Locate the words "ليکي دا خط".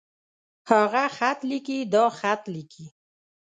1.49-2.43